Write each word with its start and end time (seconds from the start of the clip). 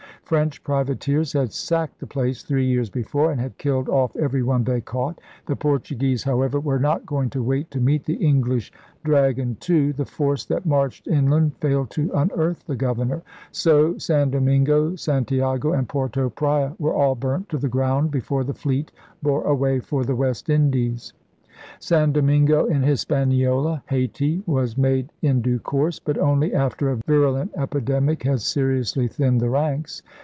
French 0.23 0.63
privateers 0.63 1.33
had 1.33 1.51
sacked 1.51 1.99
the 1.99 2.07
place 2.07 2.41
three 2.41 2.63
years 2.65 2.89
before 2.89 3.33
and 3.33 3.41
had 3.41 3.57
killed 3.57 3.89
off 3.89 4.15
everyone 4.15 4.63
they 4.63 4.79
caught; 4.79 5.19
the 5.45 5.57
Portuguese, 5.57 6.23
however, 6.23 6.57
were 6.57 6.79
not 6.79 7.05
going 7.05 7.29
to 7.29 7.43
wait 7.43 7.69
to 7.69 7.81
meet 7.81 8.05
the 8.05 8.13
English 8.13 8.71
'Dra 9.03 9.33
gon' 9.33 9.57
too. 9.59 9.91
The 9.91 10.05
force 10.05 10.45
that 10.45 10.65
marched 10.65 11.05
inland 11.05 11.57
failed 11.57 11.89
to 11.89 12.09
unearth 12.15 12.65
the 12.65 12.77
governor. 12.77 13.23
So 13.51 13.97
San 13.97 14.29
Domingo, 14.31 14.95
San 14.95 15.25
tiago, 15.25 15.73
and 15.73 15.89
Porto 15.89 16.29
Praya 16.29 16.75
were 16.79 16.93
all 16.93 17.15
burnt 17.15 17.49
to 17.49 17.57
the 17.57 17.67
ground 17.67 18.09
before 18.11 18.45
the 18.45 18.53
fleet 18.53 18.89
bore 19.21 19.43
away 19.43 19.81
for 19.81 20.05
the 20.05 20.15
West 20.15 20.49
Indies. 20.49 21.11
San 21.77 22.13
Domingo 22.13 22.65
in 22.67 22.83
Hispaniola 22.83 23.83
(Hayti) 23.89 24.43
was 24.47 24.77
made 24.77 25.09
in 25.21 25.41
due 25.41 25.59
course, 25.59 25.99
but 25.99 26.17
only 26.17 26.53
after 26.53 26.89
a 26.89 26.95
virulent 26.95 27.51
epidemic 27.57 28.23
had 28.23 28.39
seriously 28.39 29.09
thinned 29.09 29.41
the 29.41 29.49
ranks. 29.49 30.01